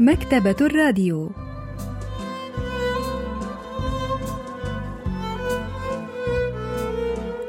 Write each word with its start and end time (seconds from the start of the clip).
مكتبة 0.00 0.56
الراديو 0.60 1.30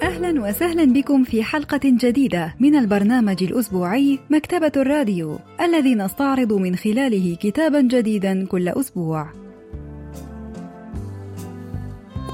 أهلا 0.02 0.42
وسهلا 0.42 0.86
بكم 0.86 1.24
في 1.24 1.44
حلقة 1.44 1.80
جديدة 1.84 2.56
من 2.60 2.76
البرنامج 2.76 3.44
الأسبوعي 3.44 4.20
مكتبة 4.30 4.72
الراديو 4.78 5.40
الذي 5.62 5.96
نستعرض 5.96 6.54
من 6.54 6.76
خلاله 6.76 7.38
كتابا 7.42 7.82
جديدا 7.82 8.46
كل 8.46 8.70
أسبوع. 8.70 9.45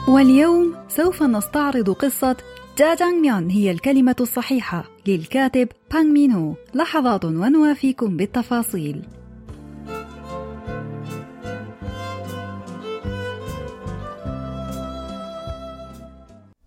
واليوم 0.08 0.74
سوف 0.88 1.22
نستعرض 1.22 1.90
قصة 1.90 2.36
جاجانغميون 2.78 3.50
هي 3.50 3.70
الكلمة 3.70 4.16
الصحيحة 4.20 4.84
للكاتب 5.06 5.68
بانغ 5.92 6.12
مينو 6.12 6.56
لحظات 6.74 7.24
ونوافيكم 7.24 8.16
بالتفاصيل. 8.16 9.02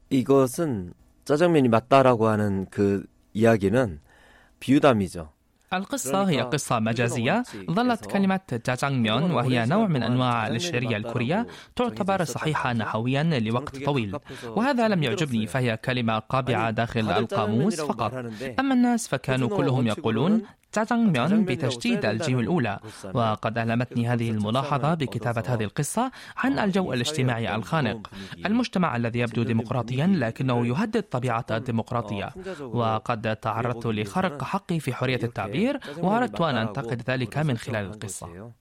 이것은 0.10 0.94
짜장면이 1.26 1.68
맞다라고 1.70 2.28
하는 2.28 2.66
그 2.72 3.06
이야기는 3.34 4.00
비유담이죠. 4.60 5.30
القصة 5.77 6.23
هي 6.23 6.41
قصة 6.41 6.79
مجازية 6.79 7.43
ظلت 7.71 8.07
كلمة 8.07 8.41
جاجانغميون 8.67 9.31
وهي 9.31 9.67
نوع 9.67 9.87
من 9.87 10.03
أنواع 10.03 10.49
الشعرية 10.49 10.97
الكورية 10.97 11.47
تعتبر 11.77 12.25
صحيحة 12.25 12.73
نحويا 12.73 13.23
لوقت 13.23 13.85
طويل. 13.85 14.19
وهذا 14.47 14.89
لم 14.89 15.03
يعجبني 15.03 15.47
فهي 15.47 15.77
كلمة 15.77 16.19
قابعة 16.19 16.71
داخل 16.71 17.11
القاموس 17.11 17.81
فقط. 17.81 18.15
أما 18.59 18.75
الناس 18.75 19.09
فكانوا 19.09 19.49
كلهم 19.49 19.87
يقولون 19.87 20.43
جاجانغميون 20.75 21.45
بتشديد 21.45 22.05
الجيم 22.05 22.39
الأولى. 22.39 22.79
وقد 23.15 23.59
ألمتني 23.59 24.09
هذه 24.09 24.31
الملاحظة 24.31 24.95
بكتابة 24.95 25.43
هذه 25.47 25.65
القصة 25.65 26.11
عن 26.37 26.59
الجو 26.59 26.93
الاجتماعي 26.93 27.55
الخانق. 27.55 28.11
المجتمع 28.47 28.97
الذي 28.97 29.19
يبدو 29.19 29.43
ديمقراطيا 29.43 30.07
لكنه 30.07 30.67
يهدد 30.67 31.03
طبيعة 31.03 31.47
الديمقراطية. 31.51 32.31
وقد 32.61 33.37
تعرضت 33.37 33.87
لخرق 33.87 34.45
حقي 34.45 34.81
في 34.81 34.95
حرية 34.95 35.21
التعبير 35.23 35.81
وأردت 35.99 36.41
أن 36.41 36.57
أنتقد 36.57 37.03
ذلك 37.11 37.39
من 37.39 37.57
خلال 37.57 37.87
القصة. 37.87 38.53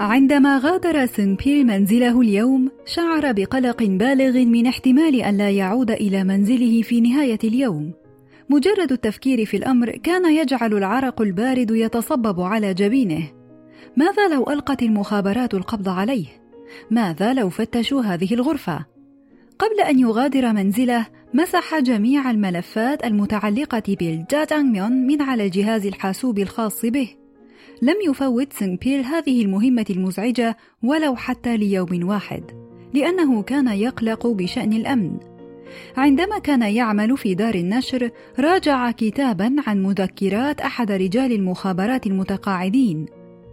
عندما 0.00 0.58
غادر 0.58 1.06
سن 1.06 1.34
بيل 1.34 1.66
منزله 1.66 2.20
اليوم 2.20 2.70
شعر 2.86 3.32
بقلق 3.32 3.82
بالغ 3.82 4.38
من 4.38 4.66
احتمال 4.66 5.22
أن 5.22 5.36
لا 5.36 5.50
يعود 5.50 5.90
إلى 5.90 6.24
منزله 6.24 6.82
في 6.82 7.00
نهاية 7.00 7.38
اليوم. 7.44 7.92
مجرد 8.50 8.92
التفكير 8.92 9.44
في 9.44 9.56
الأمر 9.56 9.90
كان 9.90 10.34
يجعل 10.34 10.74
العرق 10.74 11.22
البارد 11.22 11.70
يتصبب 11.70 12.40
على 12.40 12.74
جبينه. 12.74 13.30
ماذا 13.96 14.28
لو 14.28 14.50
ألقت 14.50 14.82
المخابرات 14.82 15.54
القبض 15.54 15.88
عليه؟ 15.88 16.26
ماذا 16.90 17.34
لو 17.34 17.50
فتشوا 17.50 18.02
هذه 18.02 18.34
الغرفة؟ 18.34 18.86
قبل 19.58 19.80
أن 19.80 19.98
يغادر 19.98 20.52
منزله 20.52 21.06
مسح 21.34 21.78
جميع 21.78 22.30
الملفات 22.30 23.04
المتعلقة 23.04 23.96
بالجاجانغميون 24.00 24.92
من 24.92 25.22
على 25.22 25.48
جهاز 25.48 25.86
الحاسوب 25.86 26.38
الخاص 26.38 26.86
به. 26.86 27.23
لم 27.82 27.94
يفوت 28.08 28.52
سينغ 28.52 28.76
بيل 28.76 29.04
هذه 29.04 29.42
المهمة 29.42 29.86
المزعجة 29.90 30.56
ولو 30.82 31.16
حتى 31.16 31.56
ليوم 31.56 32.08
واحد، 32.08 32.42
لأنه 32.94 33.42
كان 33.42 33.68
يقلق 33.68 34.26
بشأن 34.26 34.72
الأمن. 34.72 35.18
عندما 35.96 36.38
كان 36.38 36.62
يعمل 36.62 37.16
في 37.16 37.34
دار 37.34 37.54
النشر، 37.54 38.10
راجع 38.38 38.90
كتابا 38.90 39.56
عن 39.66 39.82
مذكرات 39.82 40.60
أحد 40.60 40.92
رجال 40.92 41.32
المخابرات 41.32 42.06
المتقاعدين، 42.06 43.06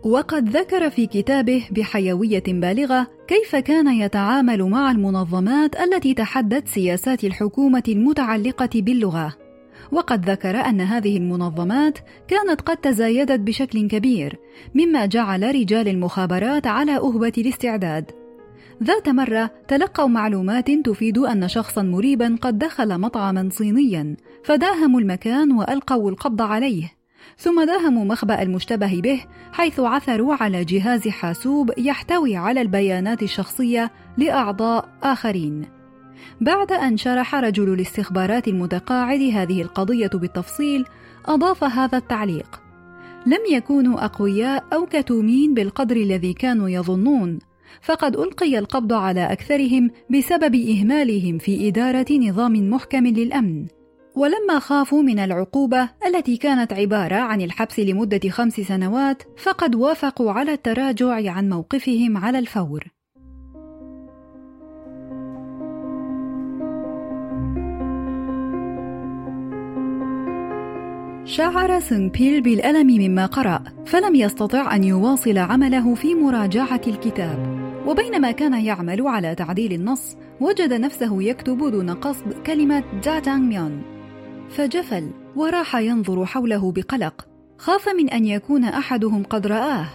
وقد 0.04 0.50
ذكر 0.50 0.90
في 0.90 1.08
كتابه 1.08 1.64
بحيوية 1.72 2.44
بالغة 2.48 3.08
كيف 3.28 3.56
كان 3.56 3.88
يتعامل 3.88 4.64
مع 4.64 4.92
المنظمات 4.92 5.76
التي 5.82 6.14
تحدت 6.14 6.68
سياسات 6.68 7.24
الحكومة 7.24 7.84
المتعلقة 7.88 8.70
باللغة. 8.76 9.41
وقد 9.92 10.30
ذكر 10.30 10.58
أن 10.58 10.82
هذه 10.82 11.18
المنظمات 11.18 12.00
كانت 12.28 12.62
قد 12.62 12.78
تزايدت 12.78 13.40
بشكل 13.40 13.88
كبير 13.88 14.40
مما 14.76 15.06
جعل 15.06 15.56
رجال 15.56 15.88
المخابرات 15.88 16.68
على 16.68 16.98
أهبة 16.98 17.34
الاستعداد. 17.38 18.12
ذات 18.84 19.10
مرة 19.10 19.52
تلقوا 19.68 20.08
معلومات 20.08 20.72
تفيد 20.72 21.18
أن 21.18 21.48
شخصا 21.48 21.82
مريبا 21.82 22.38
قد 22.42 22.58
دخل 22.58 23.00
مطعما 23.00 23.50
صينيا 23.52 24.16
فداهموا 24.44 25.00
المكان 25.00 25.52
وألقوا 25.52 26.10
القبض 26.10 26.42
عليه. 26.42 26.92
ثم 27.38 27.66
داهموا 27.66 28.06
مخبأ 28.06 28.42
المشتبه 28.42 29.02
به 29.02 29.22
حيث 29.52 29.80
عثروا 29.80 30.36
على 30.36 30.64
جهاز 30.64 31.08
حاسوب 31.08 31.72
يحتوي 31.78 32.36
على 32.36 32.62
البيانات 32.62 33.24
الشخصية 33.24 33.92
لأعضاء 34.18 34.90
آخرين. 35.04 35.81
بعد 36.42 36.72
أن 36.72 36.98
شرح 36.98 37.36
رجل 37.36 37.74
الاستخبارات 37.74 38.48
المتقاعد 38.48 39.22
هذه 39.22 39.62
القضية 39.62 40.10
بالتفصيل 40.14 40.86
أضاف 41.26 41.64
هذا 41.64 41.98
التعليق. 41.98 42.62
لم 43.26 43.40
يكونوا 43.52 44.06
أقوياء 44.06 44.64
أو 44.74 44.86
كتومين 44.86 45.54
بالقدر 45.54 45.96
الذي 45.96 46.34
كانوا 46.34 46.70
يظنون 46.70 47.40
فقد 47.82 48.16
ألقي 48.16 48.60
القبض 48.60 48.94
على 48.94 49.32
أكثرهم 49.32 49.92
بسبب 50.10 50.56
إهمالهم 50.56 51.38
في 51.38 51.68
إدارة 51.68 52.06
نظام 52.12 52.70
محكم 52.70 53.08
للأمن. 53.08 53.66
ولما 54.16 54.60
خافوا 54.60 55.02
من 55.02 55.20
العقوبة 55.20 55.90
التي 56.06 56.38
كانت 56.38 56.74
عبارة 56.74 57.16
عن 57.16 57.42
الحبس 57.42 57.80
لمدة 57.80 58.30
خمس 58.30 58.54
سنوات 58.54 59.24
فقد 59.38 59.76
وافقوا 59.76 60.32
على 60.32 60.54
التراجع 60.54 61.32
عن 61.32 61.50
موقفهم 61.50 62.18
على 62.18 62.40
الفور. 62.40 62.84
شعر 71.32 71.80
سونغ 71.80 72.10
بيل 72.10 72.42
بالألم 72.42 72.88
مما 72.88 73.26
قرأ 73.26 73.64
فلم 73.86 74.16
يستطع 74.16 74.76
أن 74.76 74.84
يواصل 74.84 75.38
عمله 75.38 75.96
في 75.96 76.16
مراجعة 76.16 76.82
الكتاب. 76.88 77.40
وبينما 77.88 78.32
كان 78.32 78.66
يعمل 78.66 79.08
على 79.08 79.36
تعديل 79.36 79.74
النص 79.74 80.18
وجد 80.42 80.74
نفسه 80.74 81.24
يكتب 81.24 81.72
دون 81.72 81.90
قصد 81.90 82.34
كلمة 82.46 82.84
جاجانغ 83.04 83.44
ميون. 83.44 83.82
فجفل 84.50 85.10
وراح 85.36 85.76
ينظر 85.76 86.26
حوله 86.26 86.72
بقلق. 86.72 87.28
خاف 87.58 87.90
من 87.90 88.10
أن 88.10 88.26
يكون 88.26 88.64
أحدهم 88.64 89.24
قد 89.24 89.48
رآه. 89.48 89.86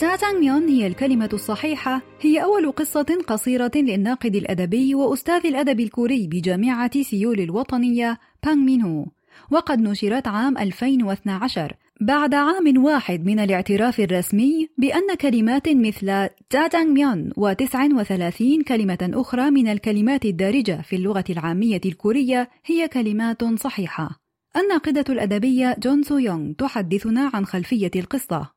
جاجانغ 0.00 0.38
ميون 0.40 0.68
هي 0.68 0.86
الكلمة 0.86 1.30
الصحيحة 1.32 2.02
هي 2.20 2.44
أول 2.44 2.72
قصة 2.72 3.18
قصيرة 3.26 3.72
للناقد 3.74 4.36
الأدبي 4.36 4.94
وأستاذ 4.94 5.46
الأدب 5.46 5.80
الكوري 5.80 6.26
بجامعة 6.26 7.02
سيول 7.02 7.40
الوطنية 7.40 8.18
بانغ 8.44 8.64
مينهو. 8.64 9.06
وقد 9.50 9.80
نشرت 9.80 10.28
عام 10.28 10.58
2012 10.58 11.76
بعد 12.00 12.34
عام 12.34 12.84
واحد 12.84 13.26
من 13.26 13.38
الاعتراف 13.38 14.00
الرسمي 14.00 14.68
بأن 14.78 15.14
كلمات 15.20 15.68
مثل 15.68 16.28
جاجانغ 16.52 16.92
ميون 16.92 17.30
و39 17.30 18.64
كلمة 18.68 19.10
أخرى 19.14 19.50
من 19.50 19.68
الكلمات 19.68 20.24
الدارجة 20.24 20.82
في 20.82 20.96
اللغة 20.96 21.24
العامية 21.30 21.80
الكورية 21.86 22.50
هي 22.64 22.88
كلمات 22.88 23.44
صحيحة. 23.44 24.20
الناقدة 24.56 25.04
الأدبية 25.08 25.76
جون 25.78 26.02
سو 26.02 26.18
يونغ 26.18 26.52
تحدثنا 26.52 27.30
عن 27.34 27.46
خلفية 27.46 27.90
القصة. 27.96 28.53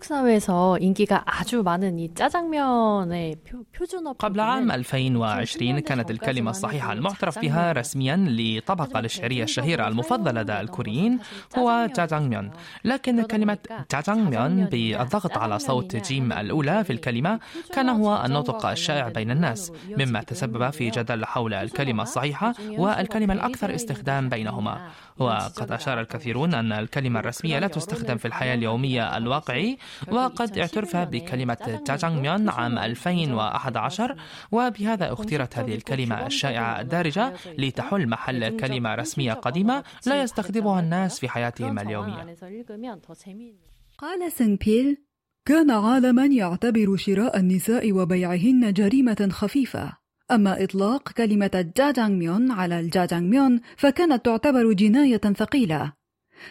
한국 0.00 0.04
사회에서 0.04 0.78
인기가 0.78 1.22
아주 1.26 1.62
많은 1.62 1.98
이 1.98 2.08
짜장면의 2.14 3.36
표준어 3.74 4.14
قبل 4.14 4.40
عام 4.40 4.70
2020 4.70 5.80
كانت 5.80 6.10
الكلمة 6.10 6.50
الصحيحة 6.50 6.92
المعترف 6.92 7.38
بها 7.38 7.72
رسميا 7.72 8.16
لطبقة 8.16 9.00
الشعرية 9.00 9.44
الشهيرة 9.44 9.88
المفضلة 9.88 10.40
لدى 10.42 10.60
الكوريين 10.60 11.18
هو 11.58 11.88
جاجانغميون 11.96 12.50
لكن 12.84 13.22
كلمة 13.22 13.58
جاجانغميون 13.92 14.64
بالضغط 14.64 15.38
على 15.38 15.58
صوت 15.58 15.96
جيم 15.96 16.32
الأولى 16.32 16.84
في 16.84 16.92
الكلمة 16.92 17.40
كان 17.72 17.88
هو 17.88 18.22
النطق 18.24 18.66
الشائع 18.66 19.08
بين 19.08 19.30
الناس 19.30 19.72
مما 19.88 20.22
تسبب 20.22 20.70
في 20.70 20.90
جدل 20.90 21.24
حول 21.24 21.54
الكلمة 21.54 22.02
الصحيحة 22.02 22.54
والكلمة 22.78 23.34
الأكثر 23.34 23.74
استخدام 23.74 24.28
بينهما 24.28 24.88
وقد 25.17 25.71
أشار 25.71 26.01
الكثيرون 26.01 26.53
أن 26.53 26.71
الكلمة 26.71 27.19
الرسمية 27.19 27.59
لا 27.59 27.67
تستخدم 27.67 28.17
في 28.17 28.25
الحياة 28.25 28.55
اليومية 28.55 29.17
الواقعي 29.17 29.77
وقد 30.07 30.57
اعترف 30.57 30.97
بكلمة 30.97 31.81
جاجانميون 31.87 32.49
عام 32.49 32.77
2011 32.77 34.15
وبهذا 34.51 35.13
اختيرت 35.13 35.57
هذه 35.57 35.75
الكلمة 35.75 36.25
الشائعة 36.25 36.81
الدارجة 36.81 37.33
لتحل 37.57 38.07
محل 38.07 38.57
كلمة 38.57 38.95
رسمية 38.95 39.33
قديمة 39.33 39.83
لا 40.05 40.21
يستخدمها 40.21 40.79
الناس 40.79 41.19
في 41.19 41.29
حياتهم 41.29 41.79
اليومية. 41.79 42.35
قال 43.97 44.31
سنبيل 44.31 44.97
كان 45.45 45.71
عالما 45.71 46.25
يعتبر 46.25 46.95
شراء 46.97 47.39
النساء 47.39 47.91
وبيعهن 47.91 48.73
جريمة 48.73 49.29
خفيفة. 49.31 50.00
أما 50.31 50.63
إطلاق 50.63 51.11
كلمة 51.11 51.71
جاجانميون 51.77 52.51
على 52.51 52.79
الجاجانميون 52.79 53.61
فكانت 53.77 54.25
تعتبر 54.25 54.73
جناية 54.73 55.17
ثقيلة. 55.17 55.93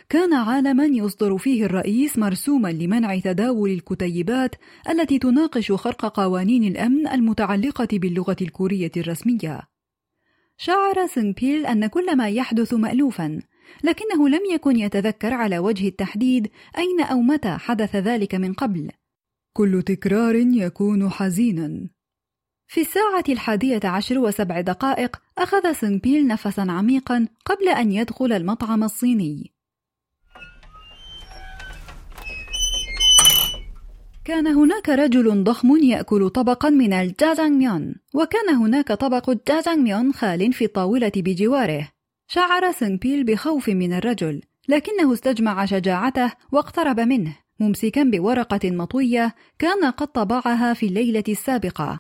كان 0.08 0.34
عالما 0.34 0.84
يصدر 0.84 1.38
فيه 1.38 1.64
الرئيس 1.64 2.18
مرسوما 2.18 2.72
لمنع 2.72 3.18
تداول 3.18 3.70
الكتيبات 3.70 4.54
التي 4.90 5.18
تناقش 5.18 5.72
خرق 5.72 6.06
قوانين 6.06 6.64
الأمن 6.64 7.08
المتعلقة 7.08 7.88
باللغة 7.92 8.36
الكورية 8.42 8.92
الرسمية. 8.96 9.60
شعر 10.56 11.06
سنبيل 11.06 11.66
أن 11.66 11.86
كل 11.86 12.16
ما 12.16 12.28
يحدث 12.28 12.74
مألوفا 12.74 13.40
لكنه 13.84 14.28
لم 14.28 14.40
يكن 14.54 14.76
يتذكر 14.76 15.34
على 15.34 15.58
وجه 15.58 15.88
التحديد 15.88 16.48
أين 16.78 17.00
أو 17.00 17.20
متى 17.20 17.50
حدث 17.50 17.96
ذلك 17.96 18.34
من 18.34 18.52
قبل. 18.52 18.90
كل 19.52 19.82
تكرار 19.82 20.34
يكون 20.36 21.10
حزينا. 21.10 21.88
في 22.72 22.80
الساعة 22.80 23.24
الحادية 23.28 23.80
عشر 23.84 24.18
وسبع 24.18 24.60
دقائق 24.60 25.16
أخذ 25.38 25.72
سنبيل 25.72 26.26
نفسا 26.26 26.66
عميقا 26.68 27.28
قبل 27.44 27.68
أن 27.68 27.92
يدخل 27.92 28.32
المطعم 28.32 28.84
الصيني. 28.84 29.52
كان 34.24 34.46
هناك 34.46 34.88
رجل 34.88 35.44
ضخم 35.44 35.76
يأكل 35.76 36.30
طبقا 36.30 36.70
من 36.70 36.92
الجاجانميون 36.92 37.94
وكان 38.14 38.54
هناك 38.54 38.92
طبق 38.92 39.30
الجاجانميون 39.30 40.12
خال 40.12 40.52
في 40.52 40.64
الطاولة 40.64 41.12
بجواره. 41.16 41.88
شعر 42.28 42.72
سنبيل 42.72 43.24
بخوف 43.24 43.68
من 43.68 43.92
الرجل 43.92 44.42
لكنه 44.68 45.12
استجمع 45.12 45.64
شجاعته 45.64 46.32
واقترب 46.52 47.00
منه. 47.00 47.36
ممسكا 47.60 48.02
بورقة 48.02 48.70
مطوية 48.70 49.34
كان 49.58 49.84
قد 49.84 50.06
طبعها 50.08 50.74
في 50.74 50.86
الليلة 50.86 51.24
السابقة. 51.28 51.98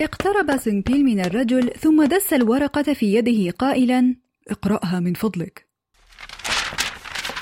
اقترب 0.00 0.56
سنبيل 0.56 1.04
من 1.04 1.20
الرجل 1.20 1.70
ثم 1.70 2.04
دس 2.04 2.32
الورقة 2.32 2.82
في 2.82 3.14
يده 3.14 3.50
قائلا 3.50 4.16
اقرأها 4.48 5.00
من 5.00 5.14
فضلك. 5.14 5.66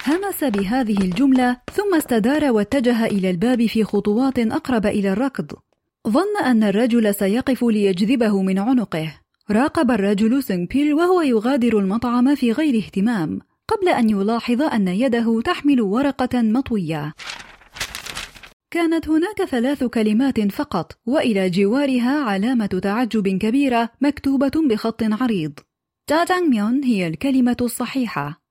همس 0.07 0.45
بهذه 0.45 0.99
الجملة 0.99 1.57
ثم 1.73 1.95
استدار 1.95 2.53
واتجه 2.53 3.07
إلى 3.07 3.31
الباب 3.31 3.67
في 3.67 3.85
خطوات 3.85 4.39
أقرب 4.39 4.87
إلى 4.87 5.13
الركض. 5.13 5.53
ظن 6.09 6.45
أن 6.45 6.63
الرجل 6.63 7.15
سيقف 7.15 7.65
ليجذبه 7.65 8.43
من 8.43 8.59
عنقه. 8.59 9.21
راقب 9.51 9.91
الرجل 9.91 10.43
سنبيل 10.43 10.95
وهو 10.95 11.21
يغادر 11.21 11.79
المطعم 11.79 12.35
في 12.35 12.53
غير 12.53 12.77
اهتمام 12.77 13.39
قبل 13.69 13.89
أن 13.89 14.11
يلاحظ 14.11 14.63
أن 14.63 14.89
يده 14.89 15.41
تحمل 15.45 15.81
ورقة 15.81 16.43
مطوية. 16.43 17.15
كانت 18.71 19.09
هناك 19.09 19.45
ثلاث 19.45 19.85
كلمات 19.85 20.53
فقط 20.53 20.99
وإلى 21.07 21.51
جوارها 21.51 22.25
علامة 22.25 22.67
تعجب 22.67 23.29
كبيرة 23.29 23.91
مكتوبة 24.01 24.53
بخط 24.71 25.03
عريض. 25.03 25.53
جاجانميون 26.11 26.85
هي 26.85 27.07
الكلمة 27.07 27.57
الصحيحة. 27.61 28.43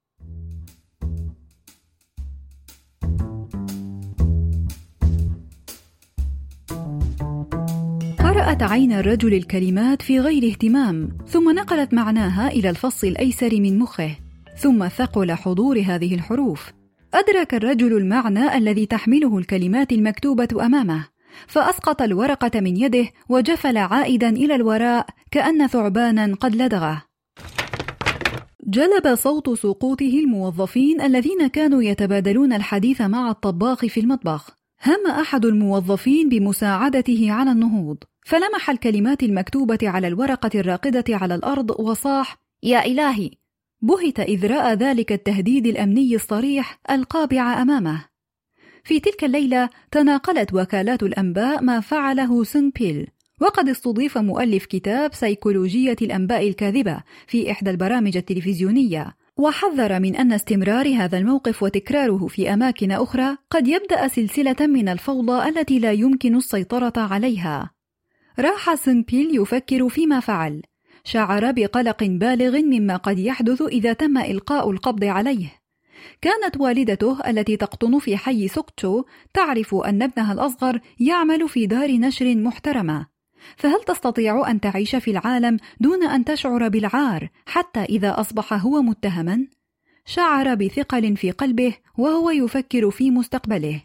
قرأت 8.20 8.64
عين 8.64 8.92
الرجل 8.92 9.34
الكلمات 9.34 10.02
في 10.02 10.20
غير 10.20 10.44
اهتمام 10.50 11.18
ثم 11.28 11.56
نقلت 11.56 11.94
معناها 11.94 12.48
إلى 12.48 12.70
الفص 12.70 13.04
الأيسر 13.04 13.60
من 13.60 13.80
مخه 13.80 14.18
ثم 14.58 14.88
ثقل 14.88 15.32
حضور 15.32 15.82
هذه 15.82 16.16
الحروف. 16.16 16.77
أدرك 17.14 17.54
الرجل 17.54 17.98
المعنى 17.98 18.58
الذي 18.58 18.86
تحمله 18.86 19.38
الكلمات 19.38 19.92
المكتوبة 19.92 20.48
أمامه 20.66 21.08
فأسقط 21.48 22.02
الورقة 22.02 22.60
من 22.60 22.78
يده 22.78 23.08
وجفل 23.30 23.78
عائدا 23.78 24.30
إلى 24.30 24.56
الوراء 24.56 25.06
كأن 25.32 25.68
ثعبانا 25.68 26.36
قد 26.36 26.56
لدغه. 26.56 27.04
جلب 28.68 29.16
صوت 29.16 29.50
سقوطه 29.50 30.20
الموظفين 30.20 31.02
الذين 31.02 31.48
كانوا 31.48 31.84
يتبادلون 31.84 32.54
الحديث 32.54 33.02
مع 33.02 33.30
الطباخ 33.32 33.86
في 33.86 34.00
المطبخ. 34.00 34.58
هم 34.86 35.12
أحد 35.12 35.46
الموظفين 35.46 36.30
بمساعدته 36.30 37.32
على 37.32 37.52
النهوض. 37.52 37.98
فلمح 38.26 38.70
الكلمات 38.70 39.24
المكتوبة 39.24 39.80
على 39.84 40.08
الورقة 40.08 40.50
الراقدة 40.56 41.04
على 41.10 41.36
الأرض 41.36 41.80
وصاح 41.80 42.38
يا 42.64 42.86
إلهي 42.86 43.30
بهت 43.82 44.20
إذ 44.20 44.48
رأى 44.48 44.74
ذلك 44.74 45.12
التهديد 45.12 45.68
الأمني 45.68 46.16
الصريح 46.16 46.80
القابع 46.92 47.62
أمامه. 47.62 48.06
في 48.84 49.00
تلك 49.00 49.24
الليلة 49.24 49.70
تناقلت 49.92 50.54
وكالات 50.54 51.04
الأنباء 51.04 51.64
ما 51.64 51.80
فعله 51.80 52.44
سون 52.44 52.70
بيل 52.70 53.08
وقد 53.42 53.70
استضيف 53.70 54.18
مؤلف 54.18 54.66
كتاب 54.66 55.14
سيكولوجية 55.14 55.96
الأنباء 56.02 56.48
الكاذبة 56.48 57.04
في 57.28 57.52
إحدى 57.52 57.70
البرامج 57.70 58.18
التلفزيونية 58.18 59.16
وحذر 59.38 60.00
من 60.00 60.16
أن 60.16 60.32
استمرار 60.32 60.96
هذا 60.96 61.18
الموقف 61.18 61.64
وتكراره 61.64 62.28
في 62.28 62.54
أماكن 62.54 62.92
أخرى 62.92 63.38
قد 63.50 63.68
يبدأ 63.68 64.08
سلسلة 64.08 64.56
من 64.60 64.90
الفوضى 64.90 65.50
التي 65.50 65.80
لا 65.80 65.92
يمكن 65.92 66.36
السيطرة 66.36 66.94
عليها. 66.98 67.72
راح 68.40 68.76
سنبيل 68.76 69.42
يفكر 69.42 69.90
فيما 69.90 70.20
فعل. 70.20 70.62
شعر 71.08 71.52
بقلق 71.52 72.04
بالغ 72.04 72.58
مما 72.62 72.96
قد 72.96 73.20
يحدث 73.20 73.62
إذا 73.62 73.94
تم 73.94 74.18
إلقاء 74.18 74.72
القبض 74.72 75.04
عليه. 75.04 75.54
كانت 76.22 76.58
والدته 76.60 77.30
التي 77.30 77.58
تقطن 77.58 78.00
في 78.00 78.18
حي 78.18 78.48
سوكتشو 78.48 79.04
تعرف 79.34 79.76
أن 79.76 80.02
ابنها 80.02 80.34
الأصغر 80.34 80.80
يعمل 81.00 81.50
في 81.50 81.66
دار 81.68 81.92
نشر 81.92 82.36
محترمة. 82.36 83.08
فهل 83.58 83.84
تستطيع 83.84 84.52
أن 84.52 84.60
تعيش 84.60 84.96
في 84.96 85.12
العالم 85.12 85.58
دون 85.80 86.04
أن 86.04 86.26
تشعر 86.26 86.68
بالعار 86.68 87.30
حتى 87.46 87.80
إذا 87.80 88.20
أصبح 88.20 88.54
هو 88.54 88.82
متهما؟ 88.82 89.48
شعر 90.06 90.56
بثقل 90.56 91.18
في 91.18 91.32
قلبه 91.32 91.76
وهو 91.98 92.30
يفكر 92.30 92.92
في 92.92 93.12
مستقبله. 93.12 93.82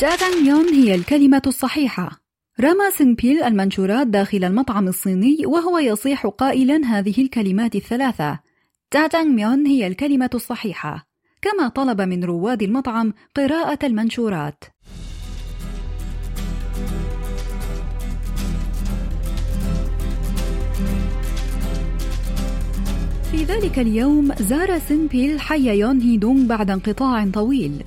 جاجانغيون 0.00 0.68
هي 0.74 0.94
الكلمة 0.94 1.42
الصحيحة. 1.46 2.19
رمى 2.60 2.90
سنبيل 2.98 3.42
المنشورات 3.42 4.06
داخل 4.06 4.44
المطعم 4.44 4.88
الصيني 4.88 5.46
وهو 5.46 5.78
يصيح 5.78 6.26
قائلا 6.26 6.86
هذه 6.86 7.22
الكلمات 7.22 7.74
الثلاثة 7.74 8.38
جاجانغميون 8.94 9.66
هي 9.66 9.86
الكلمة 9.86 10.30
الصحيحة. 10.34 11.06
كما 11.42 11.68
طلب 11.68 12.00
من 12.00 12.24
رواد 12.24 12.62
المطعم 12.62 13.12
قراءة 13.36 13.86
المنشورات. 13.86 14.64
في 23.30 23.44
ذلك 23.44 23.78
اليوم 23.78 24.34
زار 24.40 24.78
سنبيل 24.78 25.40
حي 25.40 25.78
يون 25.78 26.00
هي 26.00 26.16
دونغ 26.16 26.46
بعد 26.46 26.70
انقطاع 26.70 27.30
طويل. 27.30 27.84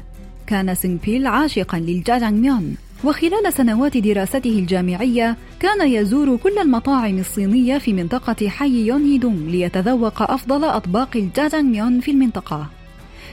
كان 0.47 0.75
سينغبيل 0.75 1.27
عاشقا 1.27 1.79
للجاجانغميون. 1.79 2.75
وخلال 3.03 3.53
سنوات 3.53 3.97
دراسته 3.97 4.59
الجامعية 4.59 5.37
كان 5.59 5.87
يزور 5.87 6.37
كل 6.37 6.57
المطاعم 6.59 7.19
الصينية 7.19 7.77
في 7.77 7.93
منطقة 7.93 8.49
حي 8.49 8.87
يونهيدونغ 8.87 9.49
ليتذوق 9.49 10.31
أفضل 10.31 10.63
أطباق 10.63 11.09
الجاجانغميون 11.15 11.99
في 11.99 12.11
المنطقة. 12.11 12.67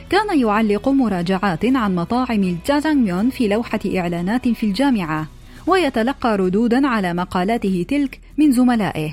كان 0.09 0.39
يعلق 0.39 0.89
مراجعات 0.89 1.65
عن 1.65 1.95
مطاعم 1.95 2.43
الجاجانغميون 2.43 3.29
في 3.29 3.47
لوحة 3.47 3.79
إعلانات 3.95 4.47
في 4.49 4.65
الجامعة 4.65 5.27
ويتلقى 5.67 6.37
ردودا 6.37 6.87
على 6.87 7.13
مقالاته 7.13 7.85
تلك 7.87 8.19
من 8.37 8.51
زملائه. 8.51 9.11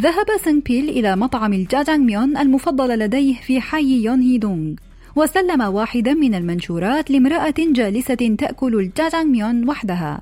ذهب 0.00 0.26
سنبيل 0.44 0.88
إلى 0.88 1.16
مطعم 1.16 1.52
الجاجانغميون 1.52 2.36
المفضل 2.36 2.98
لديه 2.98 3.34
في 3.34 3.60
حي 3.60 4.04
يونهيدونغ 4.04 4.74
وسلم 5.20 5.60
واحدا 5.60 6.14
من 6.14 6.34
المنشورات 6.34 7.10
لامرأة 7.10 7.54
جالسة 7.58 8.36
تأكل 8.38 8.74
الجاجانميون 8.74 9.68
وحدها 9.68 10.20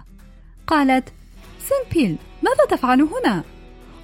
قالت 0.67 1.09
سينبيل 1.69 2.17
ماذا 2.43 2.65
تفعل 2.77 3.03
هنا؟ 3.03 3.45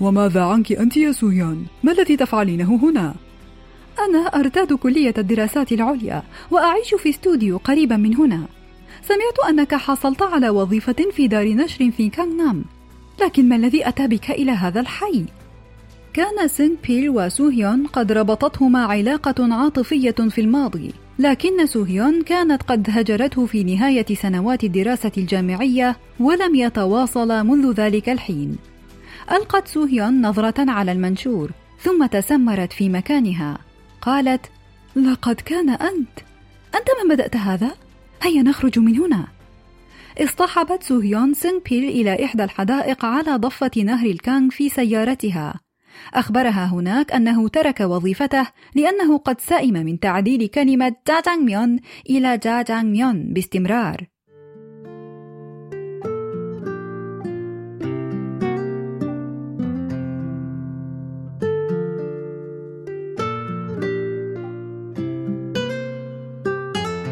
وماذا 0.01 0.45
عنك 0.45 0.73
أنت 0.73 0.97
يا 0.97 1.13
سويان؟ 1.13 1.65
ما 1.83 1.93
الذي 1.93 2.17
تفعلينه 2.17 2.81
هنا؟ 2.83 3.15
أنا 3.99 4.19
أرتاد 4.19 4.73
كلية 4.73 5.15
الدراسات 5.19 5.73
العليا 5.73 6.23
وأعيش 6.51 6.95
في 6.95 7.11
استوديو 7.11 7.57
قريبا 7.57 7.97
من 7.97 8.17
هنا 8.17 8.47
سمعت 9.03 9.49
أنك 9.49 9.75
حصلت 9.75 10.23
على 10.23 10.49
وظيفة 10.49 10.97
في 11.13 11.29
دار 11.29 11.49
نشر 11.49 11.91
في 11.91 12.09
كانغ 12.09 12.35
نام 12.37 12.65
لكن 13.23 13.49
ما 13.49 13.57
الذي 13.57 13.89
أتى 13.89 14.07
بك 14.07 14.31
إلى 14.31 14.53
هذا 14.53 14.81
الحي؟ 14.81 15.25
كان 16.15 16.49
سينغ 16.49 16.75
بيل 16.87 17.11
وسوهيون 17.11 17.87
قد 17.87 18.13
ربطتهما 18.13 18.85
علاقة 18.85 19.55
عاطفية 19.55 20.11
في 20.11 20.41
الماضي 20.41 20.93
لكن 21.19 21.67
سوهيون 21.67 22.23
كانت 22.23 22.63
قد 22.63 22.87
هجرته 22.91 23.47
في 23.47 23.65
نهاية 23.65 24.15
سنوات 24.15 24.65
الدراسة 24.65 25.13
الجامعية 25.17 25.97
ولم 26.21 26.55
يتواصلا 26.55 27.43
منذ 27.43 27.73
ذلك 27.73 28.09
الحين. 28.09 28.57
ألقت 29.31 29.69
سوهيون 29.69 30.23
نظرة 30.27 30.71
على 30.71 30.93
المنشور 30.93 31.51
ثم 31.81 32.07
تسمرت 32.07 32.73
في 32.73 32.89
مكانها. 32.89 33.59
قالت 34.01 34.47
لقد 34.97 35.35
كان 35.35 35.71
أنت 35.71 36.19
أنت 36.75 36.89
من 37.03 37.15
بدأت 37.15 37.37
هذا؟ 37.37 37.71
هيا 38.23 38.43
نخرج 38.43 38.79
من 38.79 38.97
هنا؟ 38.97 39.27
اصطحبت 40.19 40.83
سوهيون 40.83 41.35
سينغ 41.35 41.59
بيل 41.71 41.85
إلى 41.85 42.25
إحدى 42.25 42.45
الحدائق 42.45 43.05
على 43.05 43.37
ضفة 43.37 43.71
نهر 43.77 44.07
الكانغ 44.07 44.51
في 44.51 44.69
سيارتها. 44.69 45.64
أخبرها 46.15 46.67
هناك 46.67 47.13
أنه 47.13 47.49
ترك 47.49 47.81
وظيفته 47.81 48.47
لأنه 48.75 49.19
قد 49.19 49.41
سئم 49.41 49.73
من 49.73 50.01
تعديل 50.01 50.47
كلمة 50.47 50.95
جاجانميون 51.09 51.79
إلى 52.11 52.39
جاجانميون 52.39 53.33
باستمرار. 53.33 54.07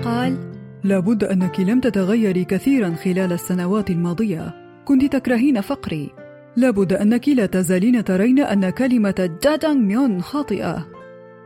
قال 0.05 0.53
لابد 0.85 1.25
أنك 1.25 1.61
لم 1.61 1.81
تتغيري 1.81 2.45
كثيرا 2.45 2.95
خلال 2.95 3.33
السنوات 3.33 3.91
الماضية. 3.91 4.55
كنت 4.85 5.05
تكرهين 5.05 5.61
فقري. 5.61 6.22
لابد 6.57 6.93
أنك 6.93 7.29
لا 7.29 7.47
تزالين 7.47 8.05
ترين 8.05 8.39
أن 8.41 8.71
كلمة 8.71 9.39
جاجانغ 9.43 9.75
ميون 9.81 10.23
خاطئة. 10.23 10.89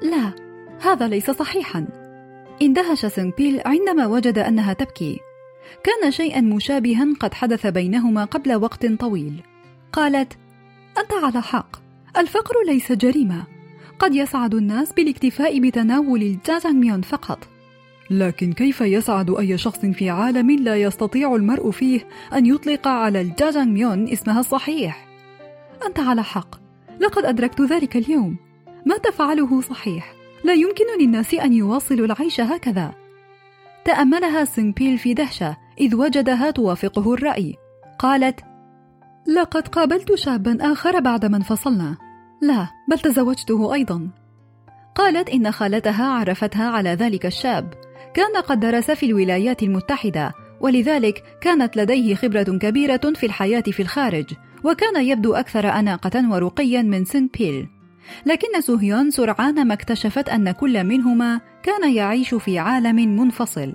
لا 0.02 0.32
هذا 0.80 1.08
ليس 1.08 1.30
صحيحا. 1.30 1.86
اندهش 2.62 3.06
سينغ 3.06 3.30
بيل 3.38 3.60
عندما 3.66 4.06
وجد 4.06 4.38
أنها 4.38 4.72
تبكي 4.72 5.20
كان 5.84 6.10
شيئا 6.10 6.40
مشابها 6.40 7.06
قد 7.20 7.34
حدث 7.34 7.66
بينهما 7.66 8.24
قبل 8.24 8.54
وقت 8.54 8.86
طويل. 8.86 9.42
قالت 9.92 10.32
أنت 10.98 11.12
على 11.24 11.42
حق 11.42 11.76
الفقر 12.18 12.54
ليس 12.66 12.92
جريمة. 12.92 13.44
قد 13.98 14.14
يسعد 14.14 14.54
الناس 14.54 14.92
بالاكتفاء 14.92 15.60
بتناول 15.60 16.22
الجاجانغ 16.22 16.76
ميون 16.76 17.02
فقط. 17.02 17.48
لكن 18.10 18.52
كيف 18.52 18.80
يسعد 18.80 19.30
أي 19.30 19.58
شخص 19.58 19.78
في 19.78 20.10
عالم 20.10 20.50
لا 20.50 20.76
يستطيع 20.76 21.34
المرء 21.34 21.70
فيه 21.70 22.08
أن 22.32 22.46
يطلق 22.46 22.88
على 22.88 23.20
الجاجانغ 23.20 23.72
ميون 23.72 24.08
اسمها 24.08 24.40
الصحيح؟ 24.40 25.06
أنت 25.86 26.00
على 26.00 26.22
حق. 26.22 26.56
لقد 27.00 27.24
أدركت 27.24 27.60
ذلك 27.60 27.96
اليوم. 27.96 28.36
ما 28.86 28.98
تفعله 28.98 29.60
صحيح. 29.60 30.14
لا 30.44 30.52
يمكن 30.52 30.84
للناس 31.00 31.34
أن 31.34 31.52
يواصلوا 31.52 32.06
العيش 32.06 32.40
هكذا. 32.40 32.94
تأملها 33.84 34.44
سينبيل 34.44 34.98
في 34.98 35.14
دهشة 35.14 35.56
إذ 35.80 35.94
وجدها 35.94 36.50
توافقه 36.50 37.14
الرأي. 37.14 37.54
قالت 37.98 38.40
لقد 39.26 39.68
قابلت 39.68 40.14
شابا 40.14 40.72
آخر 40.72 41.00
بعدما 41.00 41.36
انفصلنا 41.36 41.96
لا 42.42 42.68
بل 42.88 42.98
تزوجته 42.98 43.74
أيضا. 43.74 44.10
قالت 44.94 45.28
إن 45.28 45.52
خالتها 45.52 46.06
عرفتها 46.06 46.68
على 46.68 46.90
ذلك 46.90 47.26
الشاب. 47.26 47.85
كان 48.16 48.36
قد 48.36 48.60
درس 48.60 48.90
في 48.90 49.06
الولايات 49.06 49.62
المتحدة 49.62 50.34
ولذلك 50.60 51.24
كانت 51.40 51.76
لديه 51.76 52.14
خبرة 52.14 52.42
كبيرة 52.42 53.00
في 53.14 53.26
الحياة 53.26 53.60
في 53.60 53.82
الخارج 53.82 54.24
وكان 54.64 55.04
يبدو 55.04 55.34
أكثر 55.34 55.68
أناقة 55.68 56.30
ورقيا 56.30 56.82
من 56.82 57.04
سين 57.04 57.30
بيل 57.38 57.66
لكن 58.26 58.60
سوهيون 58.60 59.10
سرعان 59.10 59.66
ما 59.66 59.74
اكتشفت 59.74 60.28
أن 60.28 60.50
كل 60.50 60.84
منهما 60.84 61.40
كان 61.62 61.94
يعيش 61.94 62.34
في 62.34 62.58
عالم 62.58 62.96
منفصل. 62.96 63.72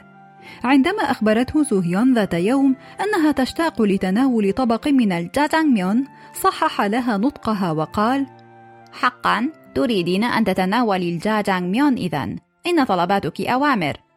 عندما 0.63 1.03
أخبرته 1.03 1.63
سوهيون 1.63 2.13
ذات 2.13 2.33
يوم 2.33 2.75
أنها 3.01 3.31
تشتاق 3.31 3.81
لتناول 3.81 4.53
طبق 4.53 4.87
من 4.87 5.11
الجاجانغ 5.11 5.65
ميون 5.65 6.05
صحح 6.41 6.81
لها 6.81 7.17
نطقها 7.17 7.71
وقال 7.71 8.25
حقا 8.91 9.49
تريدين 9.75 10.23
أن 10.23 10.43
تتناولي 10.43 11.09
الجاجانغ 11.09 11.67
ميون 11.67 11.93
إذا. 11.93 12.35
إن 12.67 12.83
طلباتك 12.83 13.41
أوامر. 13.41 14.10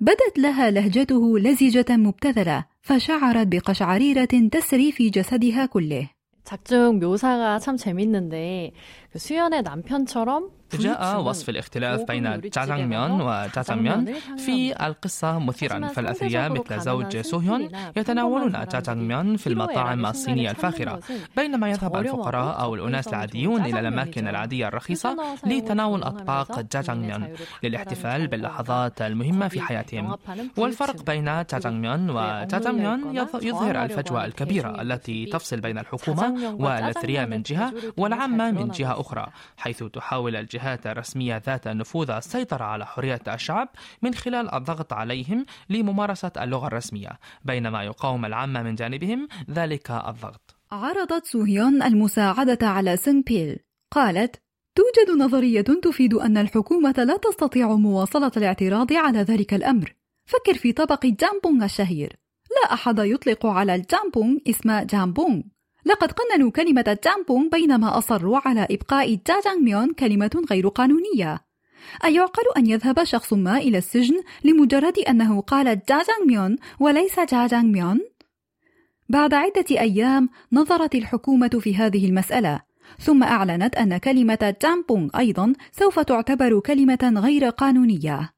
بدت 0.00 0.38
لها 0.38 0.70
لهجته 0.70 1.38
لزجة 1.38 1.96
مبتذلة 1.96 2.64
فشعرت 2.82 3.46
بقشعريرة 3.46 4.48
تسري 4.52 4.92
في 4.92 5.10
جسدها 5.10 5.66
كله 5.66 6.08
작중 6.46 7.00
묘사가 7.00 7.58
참 7.58 7.76
재밌는데 7.76 8.72
그 9.10 9.18
수연의 9.18 9.62
남편처럼 9.62 10.50
جاء 10.77 11.21
وصف 11.21 11.49
الاختلاف 11.49 12.01
بين 12.01 12.39
جاجانغميون 12.39 13.21
وجاجانغميون 13.21 14.13
في 14.37 14.85
القصة 14.85 15.39
مثيرا. 15.39 15.87
فالأثرياء 15.87 16.49
مثل 16.49 16.79
زوج 16.79 17.17
سوهيون 17.17 17.69
يتناولون 17.95 18.51
جاجانغميون 18.51 19.37
في 19.37 19.47
المطاعم 19.47 20.05
الصينية 20.05 20.51
الفاخرة. 20.51 20.99
بينما 21.37 21.69
يذهب 21.69 21.95
الفقراء 21.95 22.61
أو 22.61 22.75
الأناس 22.75 23.07
العاديون 23.07 23.61
إلى 23.65 23.79
الأماكن 23.79 24.27
العادية 24.27 24.67
الرخيصة 24.67 25.17
لتناول 25.45 26.03
أطباق 26.03 26.59
جاجانغميون 26.59 27.27
للإحتفال 27.63 28.27
باللحظات 28.27 29.01
المهمة 29.01 29.47
في 29.47 29.61
حياتهم. 29.61 30.15
والفرق 30.57 31.03
بين 31.03 31.25
جاجانغميون 31.25 32.09
وجاجانغميون 32.09 33.15
يظهر 33.41 33.83
الفجوة 33.83 34.25
الكبيرة 34.25 34.81
التي 34.81 35.25
تفصل 35.25 35.59
بين 35.59 35.77
الحكومة 35.77 36.55
والأثرياء 36.59 37.27
من 37.27 37.41
جهة 37.41 37.73
والعامة 37.97 38.51
من 38.51 38.67
جهة 38.67 39.01
أخرى 39.01 39.27
حيث 39.57 39.83
تحاول 39.83 40.35
الجهة 40.35 40.60
الجهات 40.61 40.87
الرسمية 40.87 41.41
ذات 41.45 41.67
النفوذ 41.67 42.11
السيطرة 42.11 42.63
على 42.63 42.85
حرية 42.85 43.21
الشعب 43.27 43.69
من 44.01 44.13
خلال 44.13 44.53
الضغط 44.53 44.93
عليهم 44.93 45.45
لممارسة 45.69 46.31
اللغة 46.37 46.67
الرسمية 46.67 47.19
بينما 47.45 47.83
يقاوم 47.83 48.25
العامة 48.25 48.63
من 48.63 48.75
جانبهم 48.75 49.27
ذلك 49.51 49.91
الضغط. 49.91 50.55
عرضت 50.71 51.25
سوهيون 51.25 51.83
المساعدة 51.83 52.67
على 52.67 52.97
سينغ 52.97 53.21
بيل 53.21 53.59
قالت 53.91 54.41
توجد 54.75 55.17
نظرية 55.21 55.61
تفيد 55.61 56.13
أن 56.13 56.37
الحكومة 56.37 56.95
لا 56.97 57.17
تستطيع 57.17 57.75
مواصلة 57.75 58.31
الاعتراض 58.37 58.93
على 58.93 59.19
ذلك 59.19 59.53
الأمر. 59.53 59.95
فكر 60.25 60.53
في 60.53 60.71
طبق 60.71 61.05
الجامبونغ 61.05 61.65
الشهير. 61.65 62.15
لا 62.51 62.73
أحد 62.73 62.99
يطلق 62.99 63.45
على 63.45 63.75
الجامبونغ 63.75 64.37
اسم 64.49 64.79
جامبونغ. 64.79 65.41
لقد 65.85 66.11
قننوا 66.11 66.51
كلمة 66.51 66.97
جامبونغ 67.03 67.49
بينما 67.49 67.97
أصروا 67.97 68.39
على 68.45 68.67
إبقاء 68.71 69.19
جاجانغميون 69.27 69.93
كلمة 69.93 70.43
غير 70.51 70.67
قانونية 70.67 71.39
أيعقل 72.03 72.43
أن 72.57 72.67
يذهب 72.67 73.03
شخص 73.03 73.33
ما 73.33 73.57
إلى 73.57 73.77
السجن 73.77 74.21
لمجرد 74.43 74.99
أنه 74.99 75.41
قال 75.41 75.81
جاجانغميون 75.89 76.57
وليس 76.79 77.19
جاجانغميون؟ 77.19 77.99
بعد 79.09 79.33
عدة 79.33 79.65
أيام 79.71 80.29
نظرت 80.51 80.95
الحكومة 80.95 81.49
في 81.49 81.75
هذه 81.75 82.05
المسألة 82.05 82.61
ثم 82.99 83.23
أعلنت 83.23 83.75
أن 83.75 83.97
كلمة 83.97 84.55
جامبونغ 84.61 85.09
أيضا 85.17 85.53
سوف 85.71 85.99
تعتبر 85.99 86.59
كلمة 86.59 87.13
غير 87.17 87.49
قانونية 87.49 88.33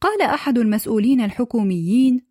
قال 0.00 0.22
أحد 0.22 0.58
المسؤولين 0.58 1.20
الحكوميين 1.20 2.25